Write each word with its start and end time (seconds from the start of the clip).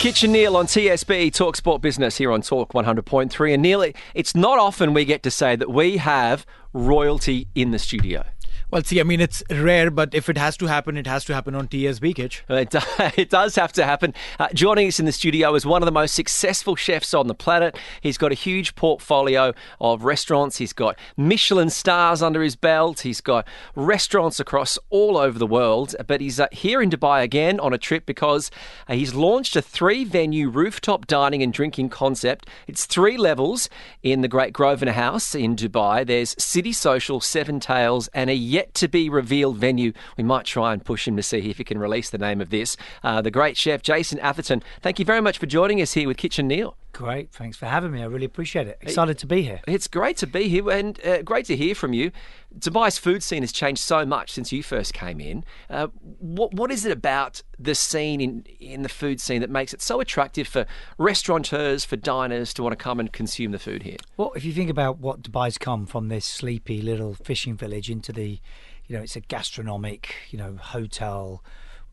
Kitch 0.00 0.22
and 0.22 0.32
Neeil 0.32 0.56
on 0.56 0.66
TSB 0.66 1.30
Talk 1.30 1.56
Sport 1.56 1.82
Business 1.82 2.16
here 2.16 2.32
on 2.32 2.40
Talk 2.40 2.72
100.3. 2.72 3.52
And 3.52 3.62
Neeil, 3.62 3.92
it's 4.14 4.34
not 4.34 4.58
often 4.58 4.94
we 4.94 5.04
get 5.04 5.22
to 5.24 5.30
say 5.30 5.56
that 5.56 5.70
we 5.70 5.98
have 5.98 6.46
royalty 6.72 7.48
in 7.54 7.70
the 7.70 7.78
studio. 7.78 8.24
Well, 8.70 8.84
see, 8.84 9.00
I 9.00 9.02
mean, 9.02 9.20
it's 9.20 9.42
rare, 9.50 9.90
but 9.90 10.14
if 10.14 10.28
it 10.28 10.38
has 10.38 10.56
to 10.58 10.66
happen, 10.66 10.96
it 10.96 11.08
has 11.08 11.24
to 11.24 11.34
happen 11.34 11.56
on 11.56 11.66
TSB, 11.66 12.14
Kitch. 12.14 12.44
It, 12.48 12.72
it 13.18 13.28
does 13.28 13.56
have 13.56 13.72
to 13.72 13.84
happen. 13.84 14.14
Uh, 14.38 14.46
joining 14.54 14.86
us 14.86 15.00
in 15.00 15.06
the 15.06 15.12
studio 15.12 15.56
is 15.56 15.66
one 15.66 15.82
of 15.82 15.86
the 15.86 15.92
most 15.92 16.14
successful 16.14 16.76
chefs 16.76 17.12
on 17.12 17.26
the 17.26 17.34
planet. 17.34 17.76
He's 18.00 18.16
got 18.16 18.30
a 18.30 18.36
huge 18.36 18.76
portfolio 18.76 19.54
of 19.80 20.04
restaurants. 20.04 20.58
He's 20.58 20.72
got 20.72 20.96
Michelin 21.16 21.68
stars 21.68 22.22
under 22.22 22.42
his 22.42 22.54
belt. 22.54 23.00
He's 23.00 23.20
got 23.20 23.44
restaurants 23.74 24.38
across 24.38 24.78
all 24.88 25.16
over 25.16 25.36
the 25.36 25.48
world. 25.48 25.96
But 26.06 26.20
he's 26.20 26.38
uh, 26.38 26.46
here 26.52 26.80
in 26.80 26.90
Dubai 26.90 27.24
again 27.24 27.58
on 27.58 27.72
a 27.72 27.78
trip 27.78 28.06
because 28.06 28.52
uh, 28.86 28.94
he's 28.94 29.14
launched 29.14 29.56
a 29.56 29.62
three 29.62 30.04
venue 30.04 30.48
rooftop 30.48 31.08
dining 31.08 31.42
and 31.42 31.52
drinking 31.52 31.88
concept. 31.88 32.48
It's 32.68 32.86
three 32.86 33.16
levels 33.16 33.68
in 34.04 34.20
the 34.20 34.28
Great 34.28 34.52
Grosvenor 34.52 34.92
House 34.92 35.34
in 35.34 35.56
Dubai. 35.56 36.06
There's 36.06 36.36
City 36.38 36.72
Social, 36.72 37.20
Seven 37.20 37.58
Tales, 37.58 38.08
and 38.14 38.30
a 38.30 38.59
yet 38.60 38.74
to 38.74 38.88
be 38.88 39.08
revealed 39.08 39.56
venue. 39.56 39.92
We 40.18 40.24
might 40.24 40.44
try 40.44 40.74
and 40.74 40.84
push 40.84 41.08
him 41.08 41.16
to 41.16 41.22
see 41.22 41.50
if 41.50 41.56
he 41.56 41.64
can 41.64 41.78
release 41.78 42.10
the 42.10 42.18
name 42.18 42.42
of 42.42 42.50
this. 42.50 42.76
Uh, 43.02 43.22
the 43.22 43.30
great 43.30 43.56
chef 43.56 43.80
Jason 43.82 44.18
Atherton, 44.18 44.62
thank 44.82 44.98
you 44.98 45.04
very 45.04 45.22
much 45.22 45.38
for 45.38 45.46
joining 45.46 45.80
us 45.80 45.94
here 45.94 46.06
with 46.06 46.18
Kitch 46.18 46.38
and 46.38 46.48
Neeil. 46.48 46.76
Great, 46.92 47.30
thanks 47.32 47.56
for 47.56 47.66
having 47.66 47.92
me. 47.92 48.02
I 48.02 48.06
really 48.06 48.26
appreciate 48.26 48.66
it. 48.66 48.78
Excited 48.80 49.16
to 49.18 49.26
be 49.26 49.42
here. 49.42 49.60
It's 49.66 49.86
great 49.86 50.16
to 50.18 50.26
be 50.26 50.48
here 50.48 50.68
and 50.70 50.98
uh, 51.04 51.22
great 51.22 51.46
to 51.46 51.56
hear 51.56 51.74
from 51.74 51.92
you. 51.92 52.10
Dubai's 52.58 52.98
food 52.98 53.22
scene 53.22 53.42
has 53.42 53.52
changed 53.52 53.80
so 53.80 54.04
much 54.04 54.32
since 54.32 54.50
you 54.50 54.62
first 54.62 54.92
came 54.92 55.20
in. 55.20 55.44
Uh, 55.70 55.86
what 56.18 56.52
what 56.52 56.70
is 56.70 56.84
it 56.84 56.92
about 56.92 57.42
the 57.58 57.74
scene 57.74 58.20
in 58.20 58.44
in 58.58 58.82
the 58.82 58.88
food 58.88 59.20
scene 59.20 59.40
that 59.40 59.50
makes 59.50 59.72
it 59.72 59.80
so 59.80 60.00
attractive 60.00 60.48
for 60.48 60.66
restaurateurs, 60.98 61.84
for 61.84 61.96
diners 61.96 62.52
to 62.54 62.62
want 62.62 62.72
to 62.72 62.82
come 62.82 62.98
and 62.98 63.12
consume 63.12 63.52
the 63.52 63.58
food 63.58 63.84
here? 63.84 63.96
Well, 64.16 64.32
if 64.34 64.44
you 64.44 64.52
think 64.52 64.68
about 64.68 64.98
what 64.98 65.22
Dubai's 65.22 65.58
come 65.58 65.86
from 65.86 66.08
this 66.08 66.26
sleepy 66.26 66.82
little 66.82 67.14
fishing 67.14 67.56
village 67.56 67.88
into 67.88 68.12
the, 68.12 68.40
you 68.86 68.96
know, 68.96 69.02
it's 69.02 69.16
a 69.16 69.20
gastronomic, 69.20 70.14
you 70.30 70.38
know, 70.38 70.56
hotel, 70.56 71.44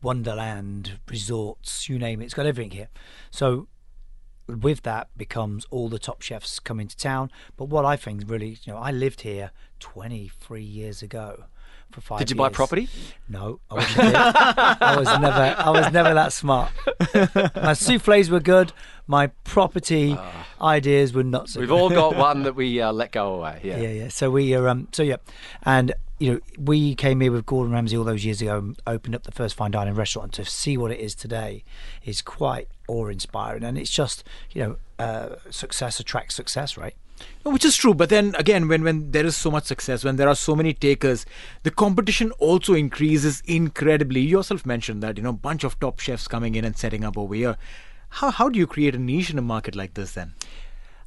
wonderland, 0.02 0.98
resorts, 1.08 1.88
you 1.88 1.98
name 1.98 2.20
it. 2.20 2.26
It's 2.26 2.34
got 2.34 2.46
everything 2.46 2.72
here. 2.72 2.88
So 3.30 3.68
with 4.48 4.82
that 4.82 5.08
becomes 5.16 5.66
all 5.70 5.88
the 5.88 5.98
top 5.98 6.22
chefs 6.22 6.58
come 6.58 6.80
into 6.80 6.96
town. 6.96 7.30
But 7.56 7.66
what 7.66 7.84
I 7.84 7.96
think 7.96 8.24
really, 8.26 8.58
you 8.64 8.72
know, 8.72 8.78
I 8.78 8.90
lived 8.90 9.20
here 9.20 9.50
23 9.80 10.62
years 10.62 11.02
ago 11.02 11.44
for 11.90 12.00
five. 12.00 12.18
Did 12.18 12.30
you 12.30 12.36
years. 12.36 12.50
buy 12.50 12.54
property? 12.54 12.88
No, 13.28 13.60
I, 13.70 14.76
I. 14.80 14.92
I 14.94 14.96
was 14.98 15.08
never. 15.20 15.54
I 15.58 15.70
was 15.70 15.92
never 15.92 16.14
that 16.14 16.32
smart. 16.32 16.72
My 17.54 17.74
souffles 17.74 18.30
were 18.30 18.40
good. 18.40 18.72
My 19.06 19.28
property 19.44 20.16
ideas 20.60 21.12
were 21.12 21.24
not 21.24 21.48
so. 21.48 21.60
We've 21.60 21.68
good. 21.68 21.80
all 21.80 21.90
got 21.90 22.16
one 22.16 22.42
that 22.42 22.54
we 22.54 22.80
uh, 22.80 22.92
let 22.92 23.12
go 23.12 23.34
away. 23.34 23.60
Yeah. 23.62 23.78
Yeah, 23.78 23.90
yeah. 23.90 24.08
So 24.08 24.30
we 24.30 24.54
are, 24.54 24.68
um, 24.68 24.88
so 24.92 25.02
yeah, 25.02 25.16
and 25.62 25.94
you 26.18 26.32
know, 26.32 26.40
we 26.58 26.94
came 26.94 27.20
here 27.20 27.32
with 27.32 27.46
Gordon 27.46 27.72
Ramsay 27.72 27.96
all 27.96 28.04
those 28.04 28.24
years 28.24 28.42
ago 28.42 28.58
and 28.58 28.82
opened 28.86 29.14
up 29.14 29.22
the 29.22 29.32
first 29.32 29.54
fine 29.54 29.70
dining 29.70 29.94
restaurant. 29.94 30.36
And 30.38 30.46
To 30.46 30.50
see 30.50 30.76
what 30.76 30.90
it 30.90 31.00
is 31.00 31.14
today 31.14 31.64
is 32.04 32.22
quite 32.22 32.68
awe-inspiring, 32.88 33.64
and 33.64 33.78
it's 33.78 33.90
just 33.90 34.24
you 34.52 34.62
know, 34.62 34.76
uh, 34.98 35.36
success 35.50 36.00
attracts 36.00 36.34
success, 36.34 36.76
right? 36.76 36.94
Which 37.44 37.64
is 37.64 37.76
true, 37.76 37.94
but 37.94 38.10
then 38.10 38.34
again, 38.38 38.68
when, 38.68 38.82
when 38.84 39.10
there 39.10 39.26
is 39.26 39.36
so 39.36 39.50
much 39.50 39.64
success, 39.64 40.04
when 40.04 40.16
there 40.16 40.28
are 40.28 40.36
so 40.36 40.54
many 40.54 40.72
takers, 40.72 41.26
the 41.62 41.70
competition 41.70 42.30
also 42.32 42.74
increases 42.74 43.42
incredibly. 43.46 44.20
You 44.20 44.38
yourself 44.38 44.64
mentioned 44.66 45.02
that, 45.02 45.16
you 45.16 45.22
know, 45.22 45.32
bunch 45.32 45.64
of 45.64 45.80
top 45.80 45.98
chefs 45.98 46.28
coming 46.28 46.54
in 46.54 46.64
and 46.64 46.76
setting 46.76 47.04
up 47.04 47.18
over 47.18 47.34
here. 47.34 47.56
How, 48.10 48.30
how 48.30 48.48
do 48.48 48.58
you 48.58 48.66
create 48.66 48.94
a 48.94 48.98
niche 48.98 49.30
in 49.30 49.38
a 49.38 49.42
market 49.42 49.74
like 49.74 49.94
this 49.94 50.12
then? 50.12 50.34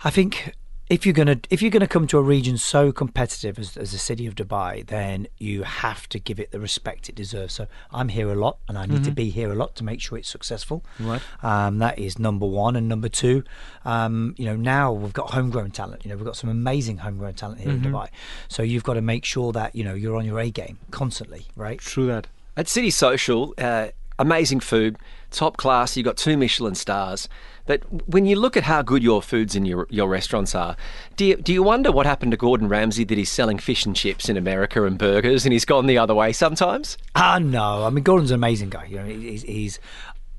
I 0.03 0.09
think 0.09 0.53
if 0.91 1.06
you're 1.06 1.13
gonna 1.13 1.40
if 1.50 1.62
you're 1.62 1.72
gonna 1.72 1.88
come 1.88 2.06
to 2.06 2.18
a 2.18 2.22
region 2.22 2.57
so 2.57 2.91
competitive 2.91 3.57
as, 3.57 3.78
as 3.78 3.94
the 3.94 3.97
city 3.97 4.28
of 4.28 4.35
Dubai, 4.35 4.85
then 4.85 5.25
you 5.38 5.63
have 5.63 6.09
to 6.09 6.19
give 6.19 6.38
it 6.38 6.52
the 6.52 6.59
respect 6.59 7.07
it 7.07 7.16
deserves. 7.16 7.53
So 7.53 7.68
I'm 7.91 8.09
here 8.09 8.29
a 8.29 8.35
lot, 8.35 8.57
and 8.68 8.78
I 8.78 8.85
need 8.85 9.06
to 9.06 9.12
be 9.12 9.29
here 9.29 9.50
a 9.53 9.56
lot 9.56 9.74
to 9.78 9.85
make 9.85 10.02
sure 10.02 10.18
it's 10.18 10.28
successful. 10.28 10.84
Right. 11.00 11.22
Um, 11.41 11.78
that 11.78 11.97
is 11.97 12.19
number 12.19 12.46
one, 12.46 12.75
and 12.75 12.90
number 12.90 13.07
two, 13.07 13.46
um, 13.85 14.35
you 14.38 14.44
know, 14.44 14.57
now 14.57 14.91
we've 14.91 15.13
got 15.13 15.31
homegrown 15.31 15.72
talent. 15.72 16.03
You 16.03 16.09
know, 16.09 16.18
we've 16.18 16.25
got 16.25 16.35
some 16.35 16.50
amazing 16.50 16.97
homegrown 16.97 17.35
talent 17.35 17.62
here 17.62 17.72
in 17.72 17.79
Dubai. 17.81 18.09
So 18.50 18.62
you've 18.62 18.84
got 18.84 18.96
to 18.96 19.02
make 19.02 19.23
sure 19.23 19.53
that 19.53 19.73
you 19.73 19.85
know 19.85 19.94
you're 19.94 20.18
on 20.18 20.25
your 20.25 20.40
A 20.40 20.52
game 20.52 20.78
constantly, 20.91 21.47
right? 21.56 21.79
True 21.79 22.08
that. 22.08 22.28
At 22.58 22.68
City 22.68 22.90
Social, 22.90 23.53
uh, 23.58 23.88
amazing 24.22 24.59
food, 24.62 24.98
top 25.32 25.58
class. 25.58 25.98
You've 25.98 26.06
got 26.06 26.18
two 26.18 26.38
Michelin 26.38 26.76
stars. 26.76 27.28
But 27.66 27.84
when 28.08 28.26
you 28.26 28.36
look 28.36 28.58
at 28.58 28.64
how 28.64 28.82
good 28.82 29.04
your 29.04 29.22
foods 29.22 29.56
in 29.56 29.66
your 29.66 29.88
your 29.90 30.08
restaurants 30.08 30.56
are, 30.56 30.76
do 31.16 31.26
you, 31.26 31.36
do 31.36 31.54
you 31.54 31.64
wonder 31.64 31.92
what 31.92 32.06
happened 32.06 32.32
to 32.32 32.38
Gordon 32.38 32.68
Ramsay 32.68 33.04
that 33.06 33.18
he's 33.18 33.32
selling 33.32 33.59
fish 33.59 33.86
and 33.86 33.96
chips 33.96 34.30
in 34.30 34.38
America 34.38 34.84
and 34.86 34.98
burgers 34.98 35.46
and 35.46 35.54
he's 35.54 35.66
gone 35.66 35.86
the 35.88 35.98
other 35.98 36.16
way 36.16 36.34
sometimes? 36.34 36.98
Ah, 37.16 37.40
no. 37.40 37.86
I 37.86 37.90
mean, 37.90 38.04
Gordon's 38.04 38.32
an 38.32 38.36
amazing 38.36 38.70
guy. 38.70 38.86
You 38.86 38.98
know, 38.98 39.06
he's, 39.06 39.44
he's 39.44 39.80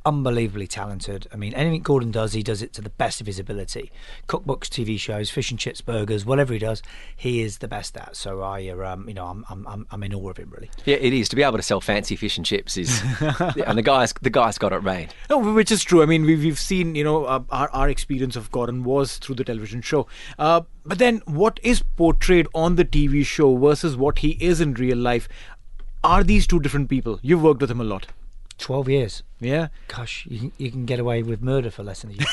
unbelievably 0.04 0.66
talented. 0.66 1.26
I 1.32 1.36
mean, 1.36 1.54
anything 1.54 1.82
Gordon 1.82 2.10
does, 2.10 2.32
he 2.32 2.42
does 2.42 2.62
it 2.62 2.72
to 2.74 2.82
the 2.82 2.90
best 2.90 3.20
of 3.20 3.26
his 3.26 3.38
ability. 3.38 3.90
Cookbooks, 4.28 4.68
TV 4.68 4.98
shows, 4.98 5.30
fish 5.30 5.50
and 5.50 5.58
chips, 5.58 5.80
burgers, 5.80 6.24
whatever 6.24 6.52
he 6.52 6.58
does, 6.58 6.82
he 7.16 7.40
is 7.40 7.58
the 7.58 7.68
best 7.68 7.96
at. 7.96 8.16
So 8.16 8.42
I, 8.42 8.68
uh, 8.68 8.92
um, 8.92 9.08
you 9.08 9.14
know, 9.14 9.26
I'm, 9.26 9.44
I'm, 9.48 9.66
I'm, 9.66 9.86
I'm 9.90 10.02
in 10.02 10.14
awe 10.14 10.30
of 10.30 10.36
him 10.36 10.50
really. 10.50 10.70
Yeah, 10.84 10.96
it 10.96 11.12
is 11.12 11.28
to 11.30 11.36
be 11.36 11.42
able 11.42 11.56
to 11.56 11.62
sell 11.62 11.80
fancy 11.80 12.16
fish 12.16 12.36
and 12.36 12.46
chips 12.46 12.76
is, 12.76 13.02
and 13.20 13.78
the 13.78 13.82
guys 13.82 14.12
the 14.20 14.30
guys 14.30 14.58
got 14.58 14.72
it 14.72 14.78
right. 14.78 15.14
No, 15.30 15.38
which 15.38 15.70
is 15.70 15.82
true. 15.82 16.02
I 16.02 16.06
mean, 16.06 16.24
we've, 16.24 16.42
we've 16.42 16.58
seen, 16.58 16.94
you 16.94 17.04
know, 17.04 17.24
uh, 17.24 17.42
our, 17.50 17.70
our 17.70 17.88
experience 17.88 18.36
of 18.36 18.50
Gordon 18.50 18.84
was 18.84 19.18
through 19.18 19.36
the 19.36 19.44
television 19.44 19.82
show. 19.82 20.06
Uh, 20.38 20.62
but 20.84 20.98
then 20.98 21.22
what 21.26 21.60
is 21.62 21.82
portrayed 21.96 22.46
on 22.54 22.76
the 22.76 22.84
TV 22.84 23.24
show 23.24 23.56
versus 23.56 23.96
what 23.96 24.18
he 24.18 24.30
is 24.40 24.60
in 24.60 24.74
real 24.74 24.98
life, 24.98 25.28
are 26.04 26.24
these 26.24 26.46
two 26.46 26.58
different 26.60 26.88
people? 26.88 27.20
You've 27.22 27.42
worked 27.42 27.60
with 27.60 27.70
him 27.70 27.80
a 27.80 27.84
lot. 27.84 28.08
Twelve 28.62 28.88
years. 28.88 29.22
Yeah. 29.40 29.68
Gosh, 29.88 30.24
you 30.30 30.38
can, 30.38 30.52
you 30.56 30.70
can 30.70 30.86
get 30.86 31.00
away 31.00 31.24
with 31.24 31.42
murder 31.42 31.68
for 31.68 31.82
less 31.82 32.02
than 32.02 32.10
a 32.10 32.12
year. 32.14 32.24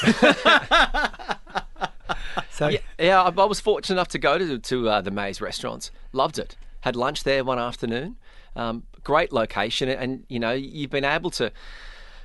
so 2.51 2.67
Yeah, 2.67 2.77
yeah 2.99 3.23
I, 3.23 3.29
I 3.29 3.45
was 3.45 3.59
fortunate 3.59 3.95
enough 3.95 4.09
to 4.09 4.19
go 4.19 4.37
to 4.37 4.59
to 4.59 4.89
uh, 4.89 5.01
the 5.01 5.09
Mays 5.09 5.41
restaurants. 5.41 5.89
Loved 6.13 6.37
it. 6.37 6.55
Had 6.81 6.95
lunch 6.95 7.23
there 7.23 7.43
one 7.43 7.57
afternoon. 7.57 8.17
Um, 8.55 8.83
great 9.03 9.33
location, 9.33 9.89
and 9.89 10.23
you 10.29 10.39
know 10.39 10.51
you've 10.51 10.91
been 10.91 11.03
able 11.03 11.31
to 11.31 11.51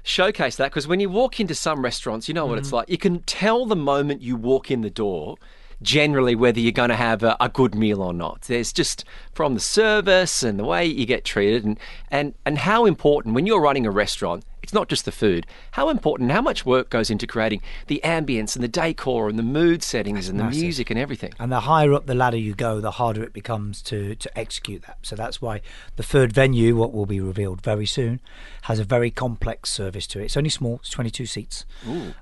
showcase 0.03 0.57
that 0.57 0.71
because 0.71 0.87
when 0.87 1.00
you 1.00 1.09
walk 1.09 1.41
into 1.41 1.55
some 1.55 1.83
restaurants, 1.83 2.29
you 2.29 2.35
know 2.35 2.45
what 2.45 2.59
it's 2.59 2.73
like. 2.73 2.91
You 2.91 2.99
can 2.99 3.23
tell 3.23 3.65
the 3.65 3.77
moment 3.77 4.21
you 4.21 4.37
walk 4.37 4.71
in 4.71 4.83
the 4.83 4.91
door 4.91 5.37
generally 5.85 6.35
whether 6.35 6.59
you're 6.59 6.73
going 6.73 6.89
to 6.89 6.97
have 6.97 7.23
a, 7.23 7.37
a, 7.41 7.49
good 7.49 7.75
meal 7.75 8.03
or 8.03 8.13
not. 8.13 8.43
There's 8.43 8.73
just 8.73 9.05
from 9.33 9.55
the 9.55 9.61
service 9.61 10.43
and 10.43 10.59
the 10.59 10.65
way 10.65 10.85
you 10.85 11.07
get 11.07 11.25
treated 11.25 11.65
and, 11.65 11.79
and, 12.11 12.35
and 12.45 12.59
how 12.59 12.87
important 12.87 13.35
when 13.35 13.47
you're 13.47 13.61
running 13.61 13.87
a 13.87 13.91
restaurant, 13.91 14.45
it's 14.64 14.72
not 14.72 14.88
just 14.88 15.05
the 15.05 15.12
food, 15.12 15.46
how 15.72 15.88
important, 15.90 16.32
how 16.32 16.40
much 16.43 16.64
work 16.66 16.90
goes 16.90 17.11
into 17.11 17.26
creating 17.26 17.61
the 17.87 18.00
ambience 18.02 18.56
and 18.56 18.64
the 18.64 18.69
decor 18.69 19.28
and 19.28 19.38
the 19.38 19.43
mood 19.43 19.82
settings 19.82 20.16
That's 20.20 20.28
and 20.31 20.40
the 20.40 20.44
massive. 20.44 20.62
music 20.62 20.90
and 20.90 20.99
everything. 20.99 21.32
And 21.38 21.52
the 21.52 21.61
higher 21.61 21.93
up 21.93 22.06
the 22.06 22.14
ladder 22.14 22.37
you 22.38 22.55
go, 22.55 22.81
the 22.81 22.93
harder 22.93 23.22
it 23.22 23.32
becomes 23.32 23.82
to, 23.82 24.14
to 24.16 24.38
execute 24.38 24.82
that. 24.87 24.99
So 25.02 25.14
that's 25.14 25.40
why 25.40 25.61
the 25.96 26.02
third 26.02 26.32
venue, 26.32 26.75
what 26.76 26.93
will 26.93 27.06
be 27.06 27.20
revealed 27.20 27.61
very 27.61 27.87
soon, 27.87 28.20
has 28.62 28.78
a 28.78 28.84
very 28.84 29.11
complex 29.11 29.70
service 29.70 30.06
to 30.08 30.19
it. 30.20 30.25
It's 30.25 30.37
only 30.37 30.50
small; 30.50 30.76
it's 30.76 30.90
22 30.90 31.26
seats. 31.26 31.64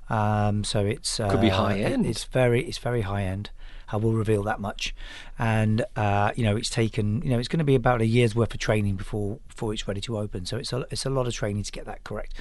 Um, 0.09 0.63
so 0.63 0.85
it's 0.85 1.19
uh, 1.19 1.29
Could 1.29 1.41
be 1.41 1.49
high 1.49 1.75
it- 1.75 1.91
end. 1.91 2.05
It's 2.05 2.25
very, 2.25 2.63
it's 2.65 2.77
very 2.77 3.01
high 3.01 3.23
end. 3.23 3.49
I 3.93 3.97
will 3.97 4.13
reveal 4.13 4.43
that 4.43 4.59
much, 4.59 4.95
and 5.37 5.85
uh, 5.95 6.31
you 6.35 6.43
know 6.43 6.55
it's 6.55 6.69
taken. 6.69 7.21
You 7.21 7.29
know 7.29 7.39
it's 7.39 7.47
going 7.47 7.59
to 7.59 7.65
be 7.65 7.75
about 7.75 8.01
a 8.01 8.05
year's 8.05 8.35
worth 8.35 8.53
of 8.53 8.59
training 8.59 8.95
before 8.95 9.39
before 9.47 9.71
it's 9.73 9.87
ready 9.87 10.01
to 10.01 10.17
open. 10.17 10.45
So 10.45 10.57
it's 10.57 10.73
a 10.73 10.85
it's 10.89 11.05
a 11.05 11.09
lot 11.09 11.27
of 11.27 11.33
training 11.33 11.63
to 11.63 11.71
get 11.71 11.85
that 11.85 12.03
correct. 12.03 12.33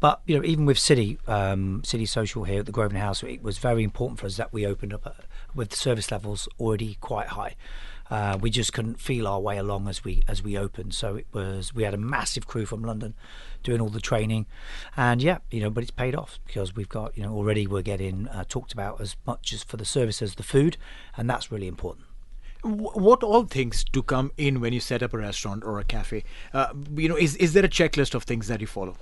But 0.00 0.20
you 0.26 0.36
know 0.36 0.44
even 0.44 0.66
with 0.66 0.78
City 0.78 1.18
um, 1.26 1.82
City 1.84 2.04
Social 2.04 2.44
here 2.44 2.60
at 2.60 2.66
the 2.66 2.72
Grosvenor 2.72 3.00
House, 3.00 3.22
it 3.22 3.42
was 3.42 3.58
very 3.58 3.84
important 3.84 4.18
for 4.18 4.26
us 4.26 4.36
that 4.36 4.52
we 4.52 4.66
opened 4.66 4.92
up 4.92 5.06
with 5.58 5.74
service 5.74 6.10
levels 6.10 6.48
already 6.58 6.96
quite 7.00 7.28
high. 7.28 7.56
Uh, 8.10 8.38
we 8.40 8.48
just 8.48 8.72
couldn't 8.72 8.98
feel 8.98 9.26
our 9.28 9.38
way 9.38 9.58
along 9.58 9.86
as 9.86 10.02
we 10.02 10.22
as 10.26 10.42
we 10.42 10.56
opened. 10.56 10.94
So 10.94 11.16
it 11.16 11.26
was 11.32 11.74
we 11.74 11.82
had 11.82 11.92
a 11.92 11.98
massive 11.98 12.46
crew 12.46 12.64
from 12.64 12.82
London 12.82 13.12
doing 13.62 13.80
all 13.80 13.90
the 13.90 14.00
training, 14.00 14.46
and 14.96 15.22
yeah, 15.22 15.38
you 15.50 15.60
know, 15.60 15.68
but 15.68 15.82
it's 15.82 15.90
paid 15.90 16.14
off 16.14 16.38
because 16.46 16.74
we've 16.74 16.88
got 16.88 17.14
you 17.16 17.22
know 17.22 17.34
already 17.34 17.66
we're 17.66 17.82
getting 17.82 18.26
uh, 18.28 18.44
talked 18.48 18.72
about 18.72 19.00
as 19.00 19.16
much 19.26 19.52
as 19.52 19.62
for 19.62 19.76
the 19.76 19.84
service 19.84 20.22
as 20.22 20.36
the 20.36 20.42
food, 20.42 20.78
and 21.18 21.28
that's 21.28 21.52
really 21.52 21.68
important. 21.68 22.06
What 22.62 23.22
all 23.22 23.44
things 23.44 23.84
to 23.92 24.02
come 24.02 24.32
in 24.36 24.60
when 24.60 24.72
you 24.72 24.80
set 24.80 25.02
up 25.02 25.12
a 25.12 25.18
restaurant 25.18 25.62
or 25.62 25.78
a 25.78 25.84
cafe? 25.84 26.24
Uh, 26.54 26.68
you 26.94 27.10
know, 27.10 27.16
is 27.16 27.36
is 27.36 27.52
there 27.52 27.64
a 27.64 27.68
checklist 27.68 28.14
of 28.14 28.22
things 28.22 28.48
that 28.48 28.62
you 28.62 28.66
follow? 28.66 28.96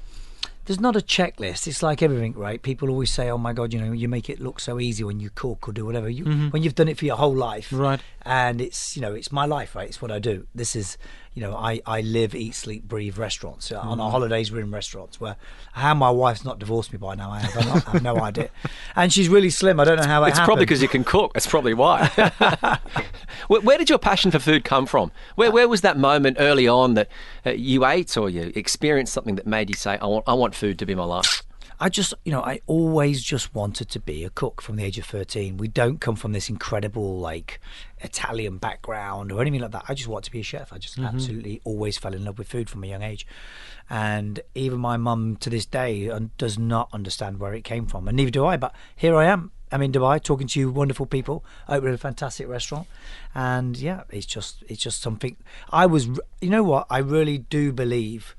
There's 0.66 0.80
not 0.80 0.96
a 0.96 1.00
checklist. 1.00 1.66
It's 1.66 1.82
like 1.82 2.02
everything, 2.02 2.34
right? 2.34 2.60
People 2.60 2.90
always 2.90 3.12
say, 3.12 3.30
"Oh 3.30 3.38
my 3.38 3.52
God, 3.52 3.72
you 3.72 3.80
know, 3.80 3.92
you 3.92 4.08
make 4.08 4.28
it 4.28 4.40
look 4.40 4.60
so 4.60 4.78
easy 4.78 5.04
when 5.04 5.20
you 5.20 5.30
cook 5.30 5.68
or 5.68 5.72
do 5.72 5.86
whatever." 5.86 6.08
You 6.08 6.24
mm-hmm. 6.24 6.48
when 6.48 6.62
you've 6.62 6.74
done 6.74 6.88
it 6.88 6.98
for 6.98 7.04
your 7.04 7.16
whole 7.16 7.34
life, 7.34 7.72
Right. 7.72 8.00
And 8.22 8.60
it's 8.60 8.96
you 8.96 9.02
know, 9.02 9.14
it's 9.14 9.32
my 9.32 9.46
life, 9.46 9.74
right? 9.74 9.88
It's 9.88 10.02
what 10.02 10.10
I 10.10 10.18
do. 10.18 10.46
This 10.54 10.76
is 10.76 10.98
you 11.36 11.42
know, 11.42 11.54
I 11.54 11.82
I 11.84 12.00
live, 12.00 12.34
eat, 12.34 12.54
sleep, 12.54 12.84
breathe 12.88 13.18
restaurants. 13.18 13.70
Uh, 13.70 13.78
On 13.78 14.00
our 14.00 14.10
holidays, 14.10 14.50
we're 14.50 14.62
in 14.62 14.70
restaurants. 14.70 15.20
Where 15.20 15.36
how 15.74 15.92
my 15.92 16.08
wife's 16.08 16.46
not 16.46 16.58
divorced 16.58 16.92
me 16.94 16.98
by 16.98 17.14
now, 17.14 17.30
I 17.30 17.40
have, 17.40 17.66
not- 17.66 17.86
I 17.86 17.90
have 17.90 18.02
no 18.02 18.16
idea. 18.30 18.48
And 18.96 19.12
she's 19.12 19.28
really 19.28 19.50
slim. 19.50 19.78
I 19.78 19.84
don't 19.84 19.98
know 19.98 20.06
how 20.06 20.24
it 20.24 20.30
It's 20.30 20.40
probably 20.40 20.64
because 20.64 20.80
you 20.80 20.88
can 20.88 21.04
cook. 21.04 21.34
That's 21.34 21.46
probably 21.46 21.74
why. 21.74 22.08
where, 23.48 23.60
where 23.60 23.76
did 23.76 23.90
your 23.90 23.98
passion 23.98 24.30
for 24.30 24.38
food 24.38 24.64
come 24.64 24.86
from? 24.86 25.12
Where, 25.34 25.50
where 25.50 25.68
was 25.68 25.82
that 25.82 25.98
moment 25.98 26.38
early 26.40 26.66
on 26.66 26.94
that 26.94 27.10
uh, 27.44 27.50
you 27.50 27.84
ate 27.84 28.16
or 28.16 28.30
you 28.30 28.50
experienced 28.56 29.12
something 29.12 29.34
that 29.36 29.46
made 29.46 29.68
you 29.68 29.76
say, 29.76 29.98
I 29.98 30.06
want, 30.06 30.24
I 30.26 30.32
want 30.32 30.54
food 30.54 30.78
to 30.78 30.86
be 30.86 30.94
my 30.94 31.04
life? 31.04 31.42
I 31.78 31.90
just, 31.90 32.14
you 32.24 32.32
know, 32.32 32.42
I 32.42 32.60
always 32.66 33.22
just 33.22 33.54
wanted 33.54 33.90
to 33.90 34.00
be 34.00 34.24
a 34.24 34.30
cook 34.30 34.62
from 34.62 34.76
the 34.76 34.84
age 34.84 34.96
of 34.98 35.04
13. 35.04 35.58
We 35.58 35.68
don't 35.68 36.00
come 36.00 36.16
from 36.16 36.32
this 36.32 36.48
incredible, 36.48 37.18
like, 37.18 37.60
Italian 37.98 38.56
background 38.56 39.30
or 39.30 39.42
anything 39.42 39.60
like 39.60 39.72
that. 39.72 39.84
I 39.86 39.94
just 39.94 40.08
want 40.08 40.24
to 40.24 40.30
be 40.30 40.40
a 40.40 40.42
chef. 40.42 40.72
I 40.72 40.78
just 40.78 40.96
mm-hmm. 40.96 41.14
absolutely 41.14 41.60
always 41.64 41.98
fell 41.98 42.14
in 42.14 42.24
love 42.24 42.38
with 42.38 42.48
food 42.48 42.70
from 42.70 42.82
a 42.82 42.86
young 42.86 43.02
age. 43.02 43.26
And 43.90 44.40
even 44.54 44.78
my 44.78 44.96
mum 44.96 45.36
to 45.36 45.50
this 45.50 45.66
day 45.66 46.08
un- 46.08 46.30
does 46.38 46.58
not 46.58 46.88
understand 46.94 47.40
where 47.40 47.52
it 47.52 47.64
came 47.64 47.86
from. 47.86 48.08
And 48.08 48.16
neither 48.16 48.30
do 48.30 48.46
I. 48.46 48.56
But 48.56 48.74
here 48.94 49.14
I 49.14 49.26
am. 49.26 49.52
I'm 49.70 49.82
in 49.82 49.92
Dubai 49.92 50.22
talking 50.22 50.46
to 50.46 50.60
you 50.60 50.70
wonderful 50.70 51.06
people, 51.06 51.44
opening 51.68 51.94
a 51.94 51.98
fantastic 51.98 52.48
restaurant. 52.48 52.86
And 53.34 53.76
yeah, 53.76 54.04
it's 54.10 54.26
just, 54.26 54.64
it's 54.68 54.80
just 54.80 55.02
something. 55.02 55.36
I 55.70 55.84
was, 55.84 56.06
you 56.40 56.48
know 56.48 56.62
what? 56.62 56.86
I 56.88 56.98
really 56.98 57.38
do 57.38 57.72
believe 57.72 58.34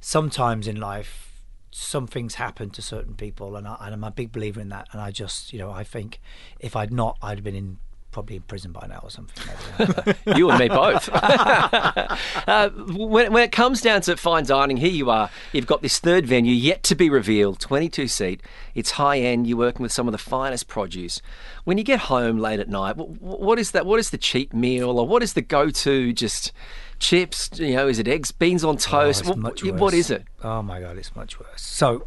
sometimes 0.00 0.68
in 0.68 0.76
life 0.76 1.29
some 1.70 2.06
things 2.06 2.34
happen 2.34 2.70
to 2.70 2.82
certain 2.82 3.14
people 3.14 3.56
and, 3.56 3.66
I, 3.66 3.76
I'm 3.80 4.04
a 4.04 4.10
big 4.10 4.32
believer 4.32 4.60
in 4.60 4.68
that 4.70 4.88
and 4.92 5.00
I 5.00 5.10
just 5.10 5.52
you 5.52 5.58
know 5.58 5.70
I 5.70 5.84
think 5.84 6.20
if 6.58 6.74
I'd 6.76 6.92
not 6.92 7.16
I'd 7.22 7.38
have 7.38 7.44
been 7.44 7.54
in 7.54 7.78
probably 8.10 8.36
in 8.36 8.42
prison 8.42 8.72
by 8.72 8.86
now 8.88 9.00
or 9.02 9.10
something. 9.10 10.14
You 10.36 10.50
and 10.50 10.58
me 10.58 10.68
both. 10.68 11.08
uh, 11.12 12.70
when, 12.70 13.32
when 13.32 13.42
it 13.42 13.52
comes 13.52 13.80
down 13.80 14.00
to 14.02 14.16
fine 14.16 14.44
dining, 14.44 14.76
here 14.76 14.90
you 14.90 15.10
are. 15.10 15.30
You've 15.52 15.66
got 15.66 15.82
this 15.82 15.98
third 15.98 16.26
venue 16.26 16.52
yet 16.52 16.82
to 16.84 16.94
be 16.94 17.10
revealed, 17.10 17.58
22 17.60 18.08
seat. 18.08 18.42
It's 18.74 18.92
high 18.92 19.18
end. 19.18 19.46
You're 19.46 19.58
working 19.58 19.82
with 19.82 19.92
some 19.92 20.08
of 20.08 20.12
the 20.12 20.18
finest 20.18 20.68
produce. 20.68 21.20
When 21.64 21.78
you 21.78 21.84
get 21.84 22.00
home 22.00 22.38
late 22.38 22.60
at 22.60 22.68
night, 22.68 22.96
wh- 22.96 23.16
wh- 23.18 23.40
what 23.40 23.58
is 23.58 23.72
that? 23.72 23.86
What 23.86 23.98
is 23.98 24.10
the 24.10 24.18
cheap 24.18 24.52
meal, 24.52 24.98
or 24.98 25.06
what 25.06 25.22
is 25.22 25.32
the 25.32 25.42
go-to? 25.42 26.12
Just 26.12 26.52
chips? 27.00 27.50
You 27.54 27.74
know, 27.76 27.88
is 27.88 27.98
it 27.98 28.06
eggs, 28.06 28.30
beans 28.30 28.62
on 28.62 28.74
Oh, 28.74 28.78
toast? 28.78 29.20
it's 29.22 29.30
Wh- 29.30 29.36
much 29.36 29.64
worse. 29.64 29.80
what 29.80 29.94
is 29.94 30.10
it? 30.10 30.24
oh 30.44 30.62
my 30.62 30.80
god 30.80 30.96
it's 30.98 31.14
much 31.16 31.38
worse 31.40 31.60
so 31.60 32.06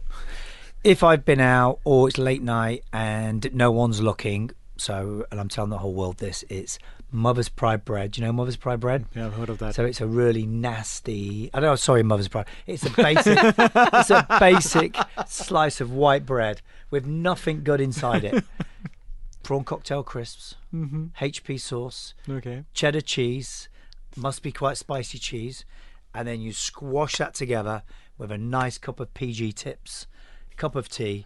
if 0.84 1.04
I've 1.04 1.24
been 1.26 1.40
out 1.40 1.80
or 1.84 2.08
it's 2.08 2.18
late 2.18 2.42
night 2.42 2.84
and 2.94 3.54
no 3.54 3.72
one's 3.72 4.02
looking 4.02 4.52
so 4.78 5.26
and 5.32 5.40
I'm 5.40 5.50
telling 5.50 5.70
the 5.70 5.78
whole 5.80 5.94
world 5.94 6.18
this 6.18 6.44
it's 6.50 6.80
Mother's 7.12 7.48
Pride 7.48 7.86
bread 7.86 8.12
Do 8.12 8.22
you 8.22 8.28
know 8.28 8.34
Mother's 8.34 8.56
Pride 8.58 8.80
bread 8.80 9.06
Yeah, 9.16 9.28
I've 9.28 9.34
heard 9.36 9.50
of 9.50 9.60
that. 9.60 9.76
So 9.76 9.86
it's 9.86 10.02
a 10.02 10.08
really 10.08 10.48
nasty. 10.48 11.52
I 11.54 11.60
don't 11.60 11.70
know. 11.70 11.76
Sorry, 11.76 12.02
Mother's 12.02 12.28
Pride. 12.28 12.48
It's 12.66 12.84
a 12.88 12.90
basic. 12.90 13.38
it's 13.60 14.10
a 14.10 14.26
basic 14.40 14.98
slice 15.28 15.80
of 15.80 15.92
white 15.92 16.26
bread 16.26 16.64
with 16.90 17.06
nothing 17.06 17.64
good 17.64 17.80
inside 17.82 18.24
it. 18.24 18.44
Prawn 19.44 19.64
cocktail 19.64 20.02
crisps, 20.02 20.56
mm-hmm. 20.74 21.08
HP 21.24 21.60
sauce, 21.60 22.16
okay. 22.28 22.64
cheddar 22.74 23.02
cheese, 23.02 23.68
must 24.16 24.42
be 24.44 24.52
quite 24.52 24.78
spicy 24.78 25.18
cheese, 25.18 25.66
and 26.14 26.28
then 26.28 26.42
you 26.42 26.54
squash 26.54 27.18
that 27.18 27.34
together 27.34 27.84
with 28.18 28.32
a 28.32 28.38
nice 28.38 28.78
cup 28.78 29.00
of 29.00 29.14
PG 29.14 29.54
tips, 29.54 30.08
cup 30.56 30.76
of 30.76 30.90
tea, 30.90 31.26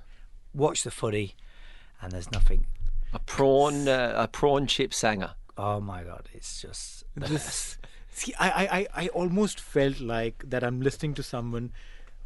watch 0.54 0.84
the 0.84 0.92
footy, 0.92 1.36
and 2.02 2.12
there's 2.12 2.32
nothing. 2.32 2.66
A 3.14 3.20
prawn, 3.20 3.88
uh, 3.88 4.14
a 4.16 4.28
prawn 4.28 4.68
chip 4.68 4.94
sanger. 4.94 5.36
Oh 5.58 5.80
my 5.80 6.04
god, 6.04 6.30
it's 6.34 6.62
just 6.62 7.04
the 7.16 7.22
best. 7.22 7.32
This, 7.32 7.78
see, 8.12 8.34
I, 8.40 8.50
I, 8.50 8.78
I, 8.80 8.88
I 9.04 9.08
almost 9.10 9.60
felt 9.60 10.00
like 10.00 10.44
that 10.48 10.64
I'm 10.64 10.82
listening 10.82 11.14
to 11.16 11.24
someone 11.24 11.72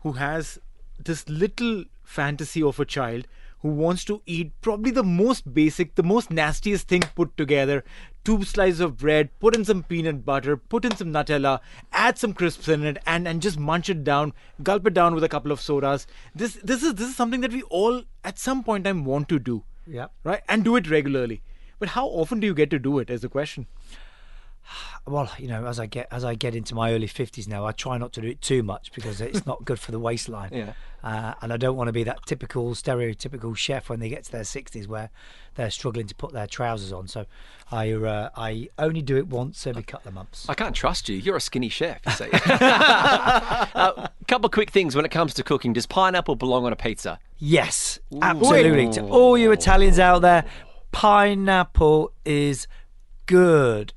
who 0.02 0.14
has 0.14 0.60
this 1.00 1.28
little 1.30 1.86
fantasy 2.04 2.62
of 2.62 2.80
a 2.80 2.86
child 2.86 3.28
who 3.62 3.70
wants 3.70 4.04
to 4.06 4.22
eat 4.26 4.52
probably 4.62 4.92
the 4.92 5.04
most 5.04 5.54
basic, 5.54 5.96
the 5.96 6.04
most 6.04 6.32
nastiest 6.32 6.88
thing 6.88 7.02
put 7.16 7.36
together. 7.38 7.84
Two 8.24 8.44
slices 8.44 8.80
of 8.80 8.98
bread, 8.98 9.30
put 9.40 9.56
in 9.56 9.66
some 9.66 9.84
peanut 9.84 10.24
butter, 10.24 10.56
put 10.56 10.86
in 10.86 10.96
some 10.96 11.12
Nutella, 11.12 11.60
add 11.92 12.20
some 12.20 12.34
crisps 12.34 12.68
in 12.68 12.84
it, 12.84 13.00
and, 13.06 13.28
and 13.28 13.42
just 13.42 13.58
munch 13.58 13.90
it 13.90 14.04
down, 14.04 14.34
gulp 14.62 14.86
it 14.86 14.94
down 14.94 15.16
with 15.16 15.24
a 15.24 15.30
couple 15.30 15.52
of 15.52 15.60
sodas. 15.60 16.06
This 16.36 16.60
this 16.64 16.84
is 16.84 16.96
this 16.96 17.10
is 17.10 17.16
something 17.16 17.42
that 17.42 17.52
we 17.52 17.64
all 17.64 18.04
at 18.24 18.38
some 18.38 18.64
point 18.64 18.86
in 18.86 18.96
time 18.96 19.06
want 19.06 19.28
to 19.30 19.40
do. 19.40 19.64
Yeah. 19.88 20.08
Right? 20.24 20.42
And 20.48 20.64
do 20.64 20.76
it 20.76 20.90
regularly. 20.90 21.42
But 21.80 21.90
how 21.90 22.06
often 22.06 22.40
do 22.40 22.46
you 22.46 22.54
get 22.54 22.70
to 22.70 22.80
do 22.80 23.00
it 23.00 23.10
is 23.10 23.22
the 23.22 23.30
question. 23.30 23.66
Well, 25.08 25.32
you 25.38 25.48
know, 25.48 25.66
as 25.66 25.80
I 25.80 25.86
get 25.86 26.08
as 26.12 26.24
I 26.24 26.36
get 26.36 26.56
into 26.56 26.76
my 26.76 26.94
early 26.94 27.08
fifties 27.08 27.48
now, 27.48 27.66
I 27.66 27.72
try 27.72 27.98
not 27.98 28.14
to 28.14 28.22
do 28.22 28.28
it 28.28 28.42
too 28.42 28.64
much 28.64 28.92
because 28.94 29.20
it's 29.22 29.46
not 29.46 29.66
good 29.66 29.80
for 29.80 29.92
the 29.92 30.00
waistline. 30.00 30.52
Yeah. 30.62 30.74
Uh, 31.04 31.34
and 31.42 31.52
I 31.52 31.58
don't 31.58 31.76
want 31.76 31.88
to 31.88 31.92
be 31.92 32.04
that 32.04 32.28
typical 32.28 32.76
stereotypical 32.76 33.58
chef 33.58 33.90
when 33.90 34.00
they 34.00 34.08
get 34.08 34.24
to 34.26 34.32
their 34.32 34.44
sixties 34.44 34.88
where 34.88 35.10
they're 35.56 35.72
struggling 35.72 36.06
to 36.06 36.14
put 36.14 36.32
their 36.32 36.46
trousers 36.46 36.94
on. 36.94 37.08
So 37.08 37.26
I 37.72 37.92
uh, 37.92 38.30
I 38.36 38.70
only 38.78 39.02
do 39.02 39.18
it 39.18 39.26
once 39.26 39.66
every 39.66 39.82
couple 39.82 40.10
of 40.10 40.14
months. 40.14 40.48
I 40.48 40.54
can't 40.54 40.76
trust 40.76 41.10
you. 41.10 41.18
You're 41.18 41.38
a 41.38 41.42
skinny 41.42 41.70
chef, 41.70 42.02
you 42.06 42.12
see. 42.12 42.30
A 42.32 44.12
couple 44.28 44.46
of 44.46 44.52
quick 44.52 44.70
things 44.70 44.96
when 44.96 45.04
it 45.04 45.10
comes 45.10 45.34
to 45.36 45.44
cooking. 45.44 45.74
Does 45.74 45.88
pineapple 45.88 46.36
belong 46.36 46.66
on 46.66 46.74
a 46.74 46.76
pizza? 46.76 47.18
Yes, 47.40 47.98
absolutely. 48.22 48.90
To 48.92 49.08
all 49.08 49.36
you 49.36 49.52
Italians 49.52 49.98
out 49.98 50.22
there, 50.22 50.46
pineapple 50.92 52.12
is 52.26 52.68
good. 53.26 53.94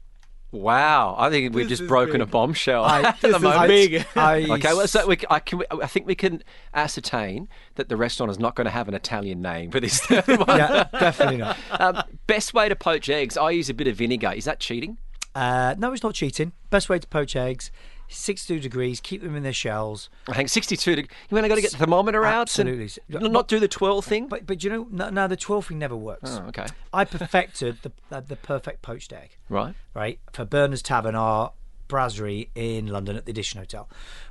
Wow, 0.55 1.17
I 1.19 1.31
think 1.31 1.53
we've 1.55 1.69
This 1.69 1.81
just 1.81 1.89
broken 1.89 2.21
a 2.21 2.27
bombshell 2.27 2.85
I- 2.85 3.03
at 3.09 3.21
the 3.21 3.39
moment. 3.41 3.69
big. 3.69 4.07
I, 4.15 4.43
Okay, 4.51 4.73
well, 4.73 4.87
so 4.87 5.07
we, 5.07 5.19
I, 5.29 5.41
can, 5.41 5.63
I 5.71 5.87
think 5.89 6.07
we 6.07 6.15
can 6.15 6.43
ascertain 6.73 7.49
that 7.75 7.89
the 7.89 7.97
restaurant 7.97 8.31
is 8.31 8.39
not 8.39 8.55
going 8.55 8.67
to 8.67 8.71
have 8.71 8.87
an 8.87 8.95
Italian 8.95 9.43
name 9.43 9.71
for 9.73 9.81
this 9.81 10.01
third 10.01 10.27
one. 10.47 10.57
yeah, 10.57 10.85
definitely 10.93 11.39
not. 11.39 11.57
Um, 11.73 12.03
best 12.29 12.55
way 12.55 12.69
to 12.69 12.77
poach 12.77 13.09
eggs, 13.09 13.37
I 13.37 13.51
use 13.51 13.69
a 13.69 13.75
bit 13.75 13.89
of 13.89 13.97
vinegar. 13.97 14.33
Is 14.33 14.45
that 14.45 14.61
cheating? 14.61 14.99
Uh, 15.35 15.75
no, 15.77 15.93
it's 15.93 16.05
not 16.05 16.15
cheating. 16.15 16.53
Best 16.71 16.89
way 16.89 16.99
to 17.01 17.07
poach 17.09 17.35
eggs: 17.35 17.73
sixty-two 18.09 18.61
degrees. 18.61 19.01
Keep 19.01 19.23
them 19.23 19.37
in 19.37 19.43
their 19.43 19.53
shells. 19.53 20.09
I 20.29 20.35
think 20.35 20.49
62. 20.49 20.97
degrees. 20.97 21.17
you 21.31 21.35
mean 21.35 21.45
I 21.45 21.49
got 21.49 21.57
to 21.57 21.61
get 21.63 21.73
the 21.73 21.79
thermometer 21.79 22.25
out? 22.25 22.59
and 22.59 22.69
Absolutely. 22.69 23.29
not 23.29 23.49
do 23.49 23.59
the 23.59 23.69
12 23.69 24.05
thing? 24.05 24.27
But 24.29 24.47
but 24.47 24.63
you 24.65 24.71
know, 24.71 24.87
no, 24.91 25.11
no 25.11 25.27
the 25.29 25.37
twelve 25.37 25.67
thing 25.67 25.79
never 25.79 25.97
works. 25.97 26.39
Oh, 26.43 26.49
okay. 26.49 26.67
I 26.93 27.05
perfected 27.05 27.79
the 27.83 27.93
uh, 28.11 28.21
the 28.21 28.37
perfect 28.37 28.83
poached 28.83 29.13
egg. 29.13 29.37
Right. 29.49 29.75
Right 29.95 30.19
for 30.33 30.45
Berners 30.45 30.83
Tavern, 30.83 31.15
our 31.15 31.53
Brasserie 31.89 32.49
in 32.55 32.87
London 32.87 33.17
at 33.17 33.27
the 33.27 33.31
Edition 33.31 33.61
Hotel. 33.61 33.89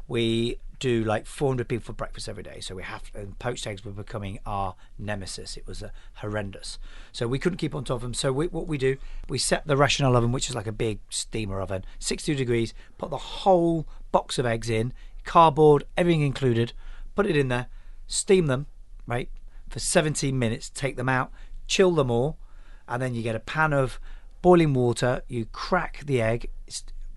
We 0.08 0.60
do 0.84 1.02
like 1.02 1.26
400 1.26 1.70
people 1.70 1.86
for 1.86 1.94
breakfast 1.94 2.28
every 2.28 2.44
day. 2.44 2.60
So 2.60 2.76
we 2.76 2.84
have, 2.84 3.10
and 3.16 3.40
poached 3.40 3.66
eggs 3.66 3.86
were 3.86 3.94
becoming 3.94 4.40
our 4.46 4.76
nemesis. 5.00 5.56
It 5.56 5.66
was 5.66 5.82
uh, 5.82 5.92
horrendous. 6.16 6.78
So 7.14 7.26
we 7.26 7.40
couldn't 7.40 7.58
keep 7.58 7.74
on 7.74 7.86
top 7.86 7.96
of 7.96 8.02
them. 8.02 8.14
So 8.14 8.34
we, 8.34 8.48
what 8.48 8.68
we 8.68 8.78
do, 8.78 8.98
we 9.30 9.38
set 9.38 9.66
the 9.66 9.78
rational 9.78 10.18
oven, 10.18 10.34
which 10.34 10.50
is 10.50 10.56
like 10.56 10.68
a 10.68 10.74
big 10.74 11.00
steamer 11.10 11.62
oven, 11.62 11.86
60 12.00 12.36
degrees, 12.36 12.74
put 12.98 13.12
the 13.12 13.18
whole 13.18 13.88
box 14.12 14.38
of 14.38 14.46
eggs 14.46 14.70
in, 14.70 14.92
cardboard, 15.24 15.86
everything 15.96 16.22
included, 16.22 16.74
put 17.16 17.28
it 17.28 17.38
in 17.38 17.48
there, 17.48 17.68
steam 18.06 18.48
them, 18.48 18.66
right, 19.08 19.30
for 19.70 19.80
17 19.80 20.38
minutes, 20.38 20.70
take 20.70 20.98
them 20.98 21.08
out, 21.08 21.32
chill 21.66 21.92
them 21.92 22.12
all, 22.12 22.38
and 22.90 23.02
then 23.02 23.16
you 23.16 23.24
get 23.24 23.38
a 23.38 23.40
pan 23.40 23.72
of 23.72 24.02
boiling 24.42 24.74
water, 24.74 25.22
you 25.30 25.46
crack 25.46 26.04
the 26.06 26.22
egg 26.22 26.50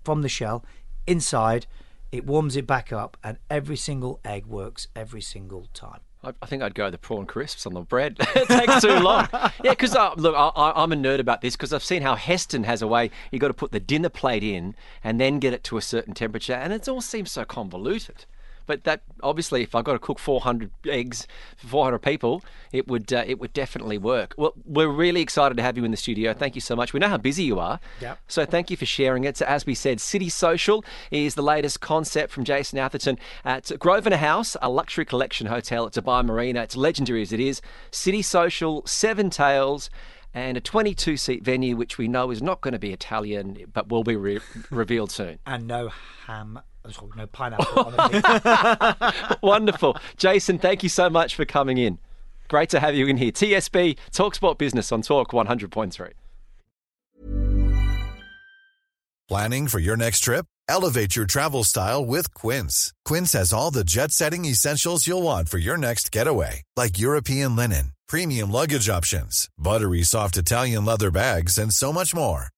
from 0.05 0.21
the 0.21 0.29
shell 0.29 0.63
inside 1.05 1.65
it 2.11 2.25
warms 2.25 2.55
it 2.55 2.67
back 2.67 2.93
up, 2.93 3.17
and 3.23 3.37
every 3.49 3.75
single 3.75 4.19
egg 4.23 4.45
works 4.45 4.87
every 4.95 5.21
single 5.21 5.67
time. 5.73 6.01
I, 6.23 6.45
think 6.45 6.63
I'd 6.63 6.75
go 6.75 6.89
the 6.89 6.97
prawn 6.97 7.25
crisps 7.25 7.65
on 7.65 7.73
the 7.73 7.81
bread. 7.81 8.17
it 8.35 8.47
takes 8.47 8.81
too 8.81 8.99
long. 8.99 9.29
Yeah, 9.63 9.71
because 9.71 9.95
uh, 9.95 10.13
look, 10.15 10.35
I, 10.35 10.83
am 10.83 10.91
a 10.91 10.95
nerd 10.95 11.19
about 11.19 11.41
this 11.41 11.55
because 11.55 11.73
I've 11.73 11.83
seen 11.83 12.01
how 12.01 12.15
Heston 12.15 12.63
has 12.63 12.81
a 12.81 12.87
way 12.87 13.11
You've 13.31 13.39
got 13.39 13.47
to 13.47 13.53
put 13.53 13.71
the 13.71 13.79
dinner 13.79 14.09
plate 14.09 14.43
in 14.43 14.75
and 15.03 15.21
then 15.21 15.39
get 15.39 15.53
it 15.53 15.63
to 15.65 15.77
a 15.77 15.81
certain 15.81 16.13
temperature, 16.13 16.53
and 16.53 16.73
it 16.73 16.87
all 16.87 17.01
seems 17.01 17.31
so 17.31 17.45
convoluted. 17.45 18.25
But 18.67 18.83
that 18.83 19.01
obviously, 19.23 19.63
if 19.63 19.73
I 19.73 19.81
got 19.81 19.93
to 19.93 19.99
cook 19.99 20.19
400 20.19 20.69
eggs 20.87 21.27
for 21.55 21.67
400 21.67 21.99
people, 21.99 22.43
it 22.71 22.87
would 22.87 23.11
uh, 23.11 23.23
it 23.25 23.39
would 23.39 23.53
definitely 23.53 23.97
work. 23.97 24.35
Well, 24.37 24.53
we're 24.65 24.87
really 24.89 25.21
excited 25.21 25.57
to 25.57 25.63
have 25.63 25.77
you 25.77 25.85
in 25.85 25.91
the 25.91 25.97
studio. 25.97 26.33
Thank 26.33 26.53
you 26.53 26.61
so 26.61 26.75
much. 26.75 26.93
We 26.93 26.99
know 26.99 27.07
how 27.07 27.17
busy 27.17 27.43
you 27.43 27.59
are. 27.59 27.79
Yeah. 27.99 28.17
So 28.27 28.45
thank 28.45 28.69
you 28.69 28.77
for 28.77 28.85
sharing 28.85 29.23
it. 29.23 29.37
So 29.37 29.45
as 29.45 29.65
we 29.65 29.73
said, 29.73 29.99
City 29.99 30.29
Social 30.29 30.85
is 31.09 31.35
the 31.35 31.41
latest 31.41 31.81
concept 31.81 32.31
from 32.31 32.43
Jason 32.43 32.77
Atherton 32.77 33.17
at 33.43 33.71
Grosvenor 33.79 34.17
House, 34.17 34.55
a 34.61 34.69
luxury 34.69 35.05
collection 35.05 35.47
hotel 35.47 35.87
at 35.87 35.93
Dubai 35.93 36.23
Marina. 36.23 36.61
It's 36.61 36.75
legendary 36.75 37.21
as 37.21 37.31
it 37.31 37.39
is. 37.39 37.61
City 37.91 38.21
Social, 38.21 38.85
Seven 38.85 39.29
Tales 39.29 39.89
and 40.33 40.55
a 40.57 40.61
22 40.61 41.17
seat 41.17 41.43
venue, 41.43 41.75
which 41.75 41.97
we 41.97 42.07
know 42.07 42.29
is 42.29 42.43
not 42.43 42.61
going 42.61 42.73
to 42.73 42.79
be 42.79 42.93
Italian, 42.93 43.57
but 43.73 43.89
will 43.89 44.03
be 44.03 44.15
re- 44.15 44.39
revealed 44.69 45.09
soon. 45.09 45.39
And 45.45 45.65
no 45.65 45.89
ham 46.27 46.59
no 47.15 47.27
pineapple. 47.27 47.93
Wonderful. 49.41 49.97
Jason, 50.17 50.59
thank 50.59 50.83
you 50.83 50.89
so 50.89 51.09
much 51.09 51.35
for 51.35 51.45
coming 51.45 51.77
in. 51.77 51.99
Great 52.47 52.69
to 52.69 52.79
have 52.79 52.95
you 52.95 53.07
in 53.07 53.17
here. 53.17 53.31
TSB, 53.31 53.97
Talksport 54.11 54.57
Business 54.57 54.91
on 54.91 55.01
Talk 55.01 55.31
100.3. 55.31 56.11
Planning 59.27 59.67
for 59.67 59.79
your 59.79 59.97
next 59.97 60.21
trip? 60.21 60.45
Elevate 60.69 61.15
your 61.15 61.25
travel 61.25 61.63
style 61.65 62.05
with 62.05 62.33
Quince. 62.33 62.93
Quince 63.03 63.33
has 63.33 63.51
all 63.51 63.71
the 63.71 63.83
jet 63.83 64.11
setting 64.11 64.45
essentials 64.45 65.05
you'll 65.05 65.23
want 65.23 65.49
for 65.49 65.57
your 65.57 65.77
next 65.77 66.11
getaway, 66.11 66.63
like 66.77 66.99
European 66.99 67.55
linen, 67.55 67.91
premium 68.07 68.51
luggage 68.51 68.87
options, 68.89 69.49
buttery 69.57 70.03
soft 70.03 70.37
Italian 70.37 70.85
leather 70.85 71.11
bags, 71.11 71.57
and 71.57 71.73
so 71.73 71.91
much 71.91 72.15
more. 72.15 72.47